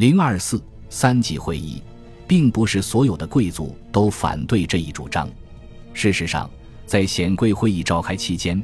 [0.00, 0.58] 零二四
[0.88, 1.82] 三级会议，
[2.26, 5.28] 并不是所有的贵族都反对这一主张。
[5.92, 6.50] 事实上，
[6.86, 8.62] 在显贵会议召开期间，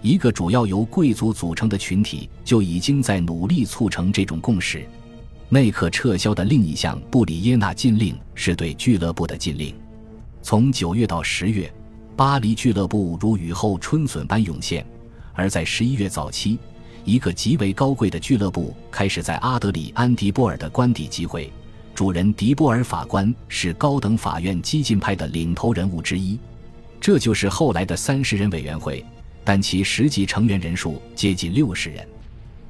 [0.00, 4.88] 一个主要由贵族组成的群体就已经在努力促成这种共识。
[5.50, 9.74] 内克撤销的另一项布里耶纳禁令是对俱乐部的禁令。
[10.40, 11.70] 从九月到十月，
[12.16, 14.82] 巴黎俱乐部如雨后春笋般涌现；
[15.34, 16.58] 而在十一月早期，
[17.04, 21.52] 一个极为高贵的俱乐部开始在阿德里安·迪波尔的官邸集会。
[21.94, 26.38] 主人迪波尔法官是高等法院激进派的领头人物之一。
[27.00, 29.04] 这就是后来的三十人委员会，
[29.42, 32.06] 但其实际成员人数接近六十人。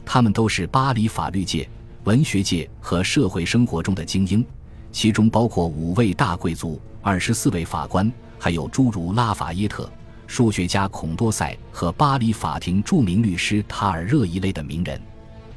[0.04, 1.68] 他们都是巴黎法律界。
[2.04, 4.42] 文学界和社会生活中的精英，
[4.90, 9.90] 其中包括五位大贵族、二十四位法官，还有诸如拉法耶特、
[10.28, 15.00] 数学家孔多塞和巴黎法庭著名律师塔尔热一类的名人。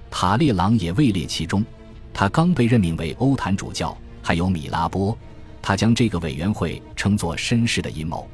[0.09, 1.63] 塔列朗也位列其中，
[2.11, 3.95] 他刚被任命为欧坛主教。
[4.23, 5.17] 还有米拉波，
[5.61, 8.27] 他将这个委员会称作绅士的阴谋。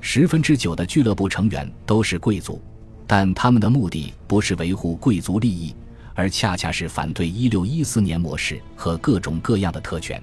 [0.00, 2.62] 十分之九的俱乐部成员都是贵族，
[3.06, 5.74] 但他们的目的不是维护贵族利益。
[6.14, 10.22] 而恰恰是反对一六一四年模式和各种各样的特权。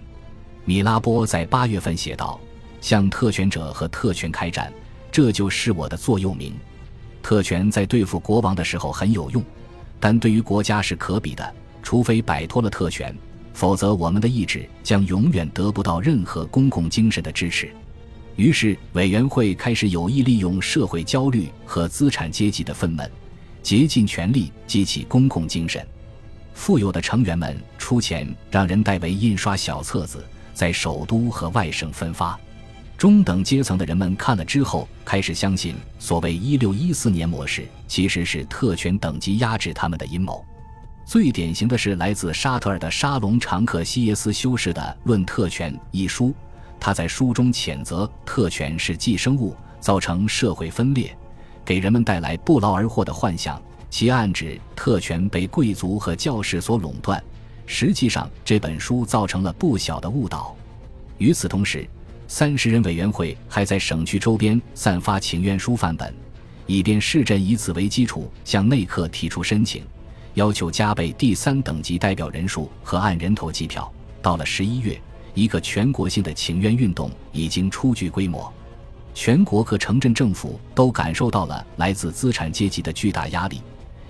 [0.63, 2.39] 米拉波在八月份写道
[2.79, 4.71] ：“向特权者和特权开战，
[5.11, 6.53] 这就是我的座右铭。
[7.21, 9.43] 特权在对付国王的时候很有用，
[9.99, 11.53] 但对于国家是可比的。
[11.83, 13.15] 除非摆脱了特权，
[13.53, 17.71] 否则我们的意志将永远得不到任何公共精神的支持。”
[18.37, 23.09] 于是，委员会开始有意利用社会焦虑和资产阶级的愤懑。
[23.61, 25.85] 竭尽全力激起公共精神，
[26.53, 32.39] 富有的成员们出钱让人代为印刷小册子，在首都和外省分发。
[33.01, 40.45] 中等阶层的人们看了之后，开始相信所谓一六一四年模式其实是特权等级压制他们的阴谋。
[41.03, 46.31] 最典型的是来自沙特尔的沙龙常克西耶斯修士的《论特权》一书，
[46.79, 51.11] 他在书中谴责特权是寄生物，造成社会分裂。
[51.65, 57.19] 给人们带来不劳而获的幻想，其暗指特权被贵族和教士所垄断。
[57.65, 60.55] 实际上，这本书造成了不小的误导。
[61.17, 61.87] 与此同时，
[62.33, 66.15] 三十人委员会还在省区周边散发请愿书范本，
[66.65, 69.83] 以便市镇以此为基础向内克提出申请，
[70.35, 73.91] 要求加倍第三等级代表人数和按人头计票。
[74.21, 74.97] 到了十一月，
[75.33, 78.49] 一个全国性的请愿运动已经初具规模。
[79.13, 83.59] 全国各城镇政府都感受到了来自资产阶级的巨大压力，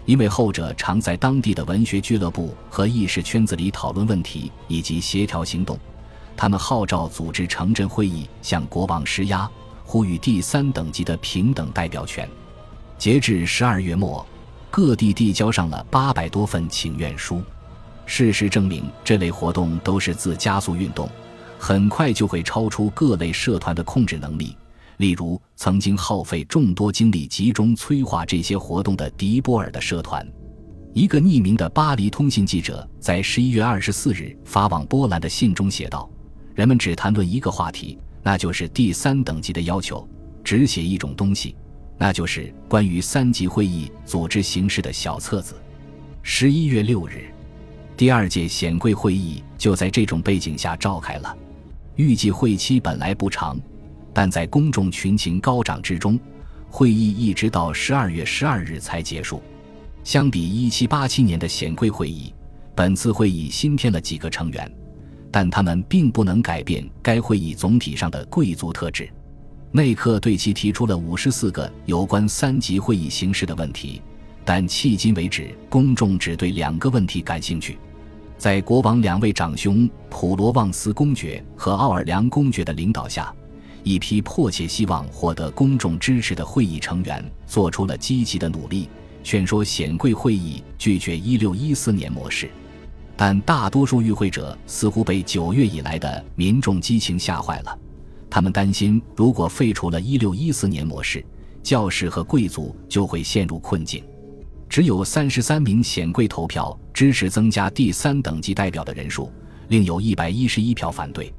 [0.05, 5.75] 因为后者常在当地的文学俱乐部和意识圈子里讨论问题以及协调行动。
[6.35, 9.49] 他们号召组织城镇会议，向国王施压，
[9.83, 12.27] 呼吁第三等级的平等代表权。
[12.97, 14.25] 截至十二月末，
[14.69, 17.41] 各地递交上了八百多份请愿书。
[18.05, 21.09] 事实证明，这类活动都是自加速运动，
[21.57, 24.57] 很快就会超出各类社团的控制能力。
[24.97, 30.27] 例如，曾经耗费众多精力集中催化这些活动的迪波尔的社团，
[30.93, 36.07] 一个匿名的巴黎通信记者在十一月二十四日发往波兰的信中写道
[36.61, 40.07] ：“人们只谈论一个话题，那就是第三等级的要求；
[40.43, 41.55] 只写一种东西，
[41.97, 45.55] 那就是关于三级会议组织形式的小册子。”
[46.21, 47.23] 十一月六日，
[47.97, 51.35] 第二届显贵会议就在这种背景下召开了。
[51.95, 53.59] 预计会期本来不长。
[54.13, 56.19] 但在公众群情高涨之中，
[56.69, 59.41] 会议一直到十二月十二日才结束。
[60.03, 62.31] 相比一七八七年的显贵会议，
[62.75, 64.71] 本次会议新添了几个成员，
[65.31, 69.09] 但他们并不能改变该会议总体上的贵族特质。
[69.71, 74.01] 内克对其提出了五十四个有关三级会议形式的问题，
[74.43, 77.77] 但迄今为止，公众只对两个问题感兴趣。
[78.37, 83.33] 在国王两位长兄普罗旺斯公爵和奥尔良公爵的领导下。
[83.83, 88.87] 一批迫切希望获得公众支持的会议成员做出了积极的努力，
[89.23, 92.47] 劝说显贵会议拒绝1614年模式。
[93.23, 97.79] 但大多数与会者似乎被九月以来的民众激情吓坏了。
[98.31, 101.23] 他们担心，如果废除了1614年模式，
[101.61, 104.03] 教士和贵族就会陷入困境。
[104.67, 109.31] 只有三十三名显贵投票支持增加第三等级代表的人数，
[109.67, 111.31] 另有一百一十一票反对。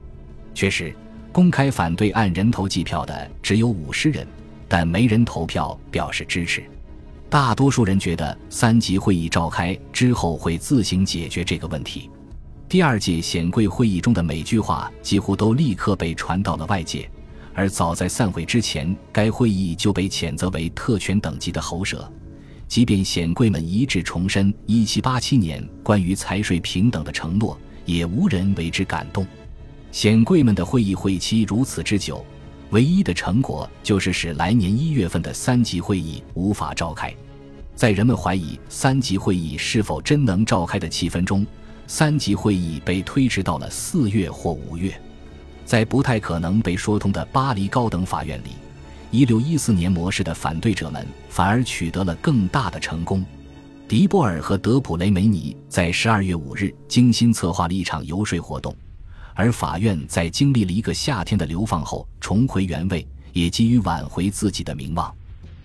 [0.55, 0.95] 确实。
[1.33, 4.25] 公开反对按人头计票的只有五十人，
[4.69, 6.63] 但没人投票表示支持。
[7.33, 12.11] 大多数人觉得三级会议召开之后会自行解决这个问题。
[12.69, 17.11] 第二届显贵会议中的每句话几乎都立刻被传到了外界，
[17.55, 22.07] 而早在散会之前，该会议就被谴责为特权等级的喉舌。
[22.69, 27.59] 即便显贵们一致重申1787年关于财税平等的承诺。
[27.87, 29.27] 也无人为之感动。
[29.91, 32.25] 显贵们的会议会期如此之久，
[32.71, 37.13] 唯一的成果就是使来年一月份的三级会议无法召开。
[37.83, 41.45] 在人们怀疑三级会议是否真能召开的气氛中，
[41.89, 44.95] 三级会议被推迟到了四月或五月。
[45.65, 48.51] 在不太可能被说通的巴黎高等法院里，
[49.11, 53.25] 一六一四年模式的反对者们反而取得了更大的成功。
[53.89, 58.73] 迪波尔和德普雷梅尼在十二月五日精心策划了一场游说活动，
[59.35, 65.13] 而法院在经历了一个夏天的流放后重回原位，也急于挽回自己的名望。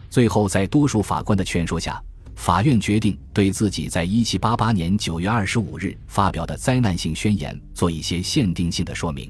[0.10, 2.02] 最后，在多数法官的劝说下，
[2.38, 9.30] 法院决定对自己在一七八八年九月二十五日发表的灾难性宣言做一些限定性的说明。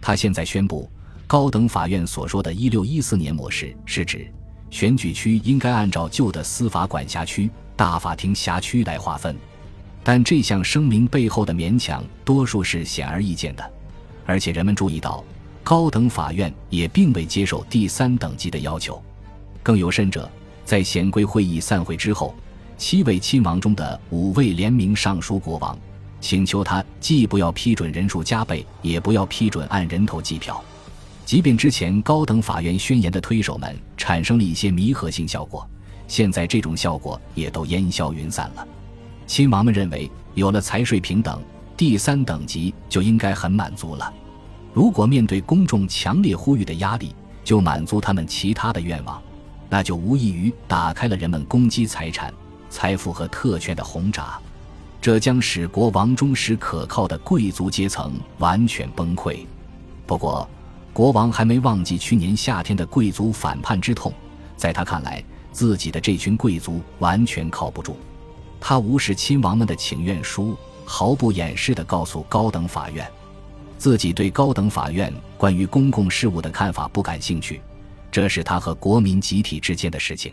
[0.00, 0.90] 他现在宣布，
[1.26, 4.26] 高等法院所说的“一六一四年模式”是指
[4.70, 9.34] 选举区应该按照旧的司法管辖区、大法庭辖区来划分。
[10.02, 13.72] 但这项声明背后的勉强，多数是显而易见的。
[14.26, 15.24] 而且人们注意到，
[15.62, 19.00] 高等法院也并未接受第三等级的要求。
[19.62, 20.28] 更有甚者，
[20.72, 22.34] 在显贵会议散会之后，
[22.78, 25.78] 七位亲王中的五位联名上书国王。
[26.18, 30.64] 请求他既不要批准人数加倍，也不要批准按人头计票。
[31.26, 35.68] 即便之前高等法院宣言的推手们产生了一些弥合性效果，
[36.08, 38.66] 现在这种效果也都烟消云散了。
[39.26, 41.38] 亲王们认为，有了财税平等，
[41.76, 44.10] 第三等级就应该很满足了。
[44.72, 47.14] 如果面对公众强烈呼吁的压力，
[47.44, 49.22] 就满足他们其他的愿望，
[49.72, 52.30] 那就无异于打开了人们攻击财产、
[52.68, 54.38] 财富和特权的红闸。
[55.00, 59.46] 这将使国王忠实可靠的贵族阶层完全崩溃。
[60.06, 60.46] 不过，
[60.92, 64.12] 国王还没忘记去年夏天的贵族反叛之痛。
[64.58, 67.96] 在他看来，自己的这群贵族完全靠不住。
[68.60, 70.54] 他无视亲王们的请愿书，
[70.84, 73.10] 毫不掩饰地告诉高等法院，
[73.78, 77.62] 自己对高等法院关于公共事务的看法不感兴趣。
[78.12, 80.32] 这是他和国民集体之间的事情。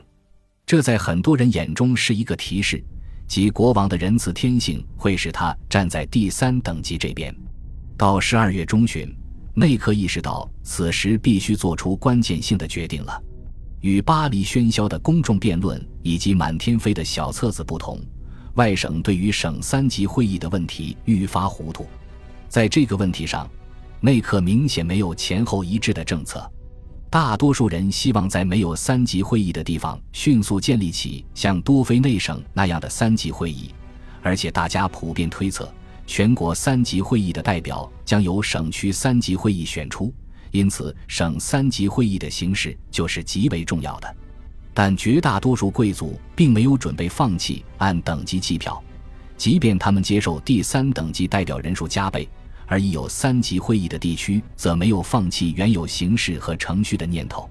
[0.66, 2.84] 这在很多人眼中是一个提示。
[3.26, 7.34] 即国王的仁慈天性会使他站在第三等级这边。
[7.96, 9.16] 到十二月中旬，
[9.54, 13.22] 内克意识到此时必须做出关键性的决定了。
[13.82, 18.00] 与巴黎喧嚣的公众辩论以及满天飞的小册子不同，
[18.56, 21.86] 外省对于省三级会议的问题愈发糊涂。
[22.48, 23.48] 在这个问题上，
[24.02, 26.52] 内克明显没有前后一致的政策。
[27.10, 33.74] 大多数人希望在没有三级会议的地方迅速建立起像多菲内省那样的三级会议，
[34.22, 35.74] 而且大家普遍推测，
[36.06, 40.14] 全国三级会议的代表将由省区三级会议选出，
[40.52, 44.16] 因此省三级会议的形式就是极为重要的。
[44.72, 48.80] 但绝大多数贵族并没有准备放弃按等级计票，
[49.36, 52.30] 即便他们接受第三等级代表人数加倍。
[52.70, 57.50] 而已有三级会议的地区，则没有放弃原有形式和程序的念头。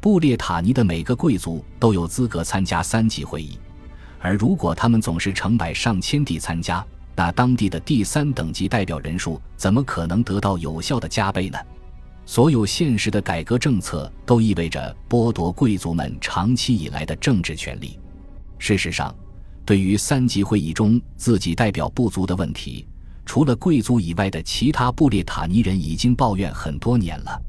[0.00, 3.58] 布列塔尼的每个贵族都有资格参加三级会议，
[4.20, 6.84] 而如果他们总是成百上千地参加，
[7.16, 11.58] 那当地的第三等级代表人数怎么可能得到有效的加倍呢？
[12.26, 17.98] 所有现实的改革政策都意味着剥夺贵族们长期以来的政治权利。
[18.58, 19.14] 事实上，
[19.64, 22.86] 对于三级会议中自己代表不足的问题，
[23.24, 27.42] 除了贵族以外的其他布列塔尼人已经抱怨很多年了。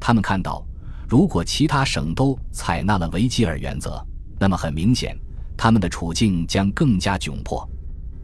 [0.00, 0.66] 他们看到，
[1.08, 4.04] 如果其他省都采纳了维吉尔原则，
[4.38, 5.16] 那么很明显，
[5.56, 7.68] 他们的处境将更加窘迫。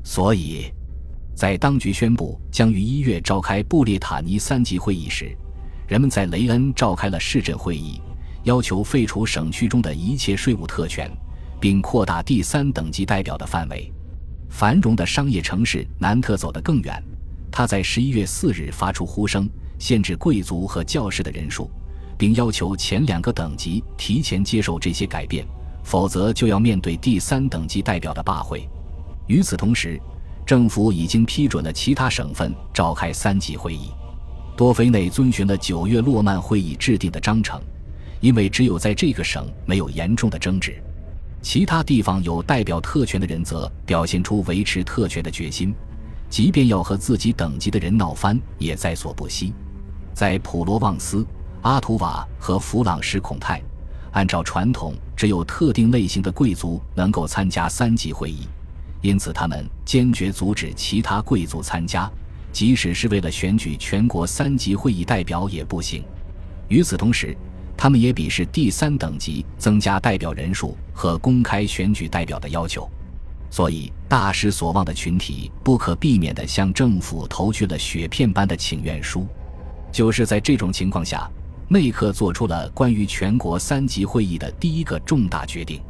[0.03, 0.73] 所以，
[1.35, 5.37] 在当局宣布将于一月召开布列塔尼三级会议时，
[5.87, 8.01] 人们在雷恩召开了市镇会议，
[8.45, 11.11] 要求废除省区中的一切税务特权，
[11.61, 13.93] 并扩大第三等级代表的范围。
[14.49, 17.03] 繁荣的商业城市南特走得更远，
[17.51, 19.49] 他在十一月四日发出呼声，
[19.79, 21.71] 限制贵族和教士的人数，
[22.17, 25.47] 并要求前两个等级提前接受这些改变，
[25.83, 28.67] 否则就要面对第三等级代表的罢会。
[29.27, 30.01] 与此同时，
[30.47, 33.91] 政府已经批准了其他省份召开三级会议。
[34.57, 37.61] 多菲内遵循了九月洛曼会议制定的章程，
[38.21, 40.81] 因为只有在这个省没有严重的争执。
[41.43, 45.75] 其他地方有代表特权的人则表现出维持特权的决心，
[46.29, 49.53] 即便要和自己等级的人闹翻，也在所不惜。
[50.13, 51.25] 在普罗旺斯、
[51.63, 53.63] 阿图瓦和弗朗什孔泰，
[54.13, 58.49] 按照传统，只有特定类型的贵族能够参加三级会议，
[59.03, 62.11] 因此他们坚决阻止其他贵族参加，
[62.51, 66.03] 即使是为了选举全国三级会议代表也不行。
[66.69, 67.37] 与此同时，
[67.77, 72.89] 他们也鄙视第三等级增加代表人数和公开选举代表的要求。
[73.51, 79.27] 所以大失所望的群体不可避免地向政府投去了雪片般的请愿书。
[79.93, 81.31] 就是在这种情况下，
[81.69, 85.81] 内克做出了关于全国三级会议的第一个重大决定。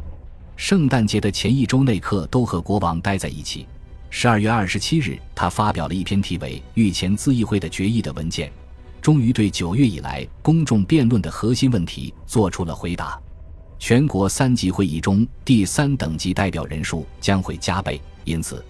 [0.54, 3.66] 圣诞节的前一周，内克都和国王待在一起。
[4.08, 8.50] 十二月二十七日，他发表了一篇题为《御前咨议会的决议》的文件，
[9.06, 13.16] 终于对九月以来公众辩论的核心问题做出了回答。
[13.78, 18.64] 全国三级会议中第三等级代表人数将会加倍，因此，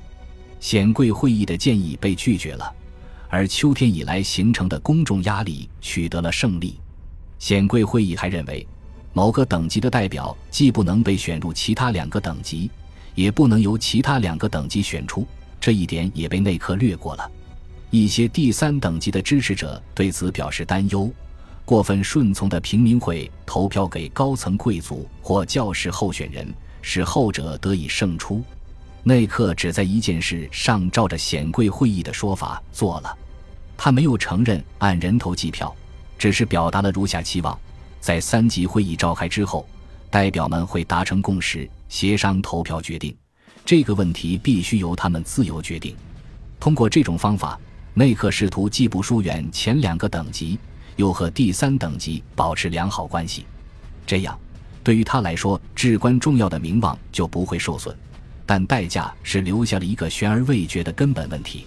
[0.61, 2.71] 显贵会议的建议被拒绝了。
[3.31, 6.79] 而秋天以来形成的公众压力取得了胜利。
[7.39, 8.69] 显贵会议还认为，
[9.15, 12.71] 某个等级的代表既不能被选入其他两个等级。
[13.15, 15.27] 也不能由其他两个等级选出，
[15.59, 17.31] 这一点也被内科略过了。
[17.91, 21.11] 一些第三等级的支持者对此表示担忧：
[21.65, 26.53] 过分顺从的平民会投票给高层贵族或教士候选人，
[26.83, 28.43] 使后者得以胜出。
[29.03, 33.17] 内克只在一件事上照着显贵会议的说法做了，
[33.77, 35.75] 他没有承认按人头计票，
[36.19, 37.57] 只是表达了如下期望：
[38.01, 39.67] 在三级会议召开之后。
[40.09, 43.15] 代表们会达成共识，协商投票决定
[43.67, 45.95] 这个问题，必须由他们自由决定。
[46.59, 47.59] 通过这种方法，
[47.99, 50.59] 内克试图既不疏远前两个等级，
[50.97, 53.47] 又和第三等级保持良好关系。
[54.07, 54.39] 这样，
[54.85, 57.97] 对于他来说至关重要的名望就不会受损。
[58.45, 61.67] 但代价是留下了一个悬而未决的根本问题：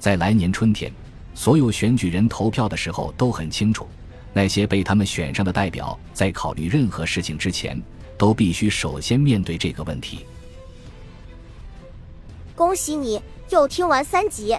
[0.00, 0.92] 在来年春天，
[1.36, 3.86] 所有选举人投票的时候都很清楚。
[4.32, 7.80] 那些被他们选上的代表，在考虑任何事情之前，
[8.18, 10.26] 都必须首先面对这个问题。
[12.56, 14.58] 恭喜你又听完三集，